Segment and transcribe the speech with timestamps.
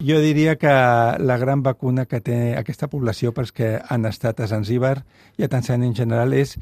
[0.00, 4.46] Jo diria que la gran vacuna que té aquesta població pels que han estat a
[4.46, 5.00] Zanzíbar
[5.34, 6.52] i a Tanzània en general és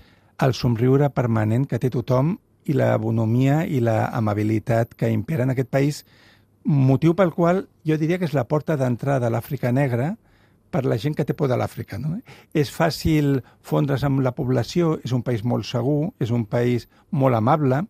[0.40, 5.52] el somriure permanent que té tothom i la bonomia i la amabilitat que impera en
[5.52, 5.98] aquest país,
[6.64, 10.14] motiu pel qual jo diria que és la porta d'entrada a l'Àfrica negra
[10.72, 12.00] per la gent que té por de l'Àfrica.
[12.00, 12.16] No?
[12.56, 17.36] És fàcil fondre's amb la població, és un país molt segur, és un país molt
[17.36, 17.84] amable,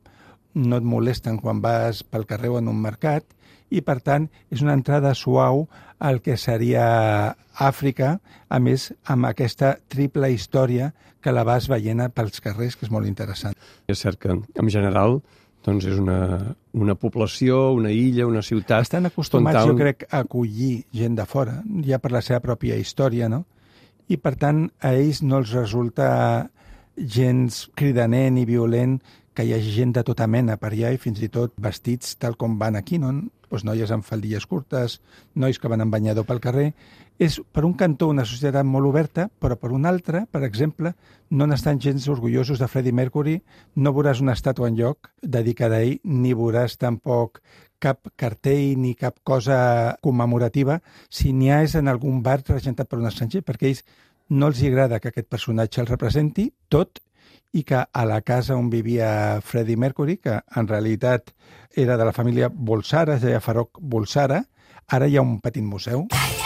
[0.57, 3.25] no et molesten quan vas pel carrer o en un mercat,
[3.71, 5.67] i per tant és una entrada suau
[5.99, 6.87] al que seria
[7.57, 8.19] Àfrica,
[8.49, 10.93] a més amb aquesta triple història
[11.25, 13.57] que la vas veient pels carrers, que és molt interessant.
[13.91, 15.19] És cert que, en general,
[15.67, 18.87] doncs és una, una població, una illa, una ciutat...
[18.87, 23.31] Estan acostumats, jo crec, a acollir gent de fora, ja per la seva pròpia història,
[23.33, 23.43] no?
[24.07, 26.09] I, per tant, a ells no els resulta
[26.97, 29.01] gens cridaner ni violent
[29.37, 32.39] que hi hagi gent de tota mena per allà i fins i tot vestits tal
[32.41, 33.13] com van aquí, no?
[33.51, 34.97] Pues noies amb faldilles curtes,
[35.35, 36.71] nois que van amb banyador pel carrer.
[37.23, 40.95] És, per un cantó, una societat molt oberta, però per un altre, per exemple,
[41.31, 43.37] no n'estan gens orgullosos de Freddie Mercury,
[43.77, 47.41] no veuràs una estàtua en lloc dedicada a ell, ni veuràs tampoc
[47.79, 52.99] cap cartell ni cap cosa commemorativa, si n'hi ha és en algun bar regentat per
[52.99, 53.85] un estranger, perquè ells
[54.29, 56.99] no els agrada que aquest personatge el representi tot
[57.53, 61.33] i que a la casa on vivia Freddie Mercury, que en realitat
[61.75, 64.45] era de la família Bolsara, es deia Farok Bolsara,
[64.89, 66.07] ara hi ha un petit museu.
[66.13, 66.46] Calla!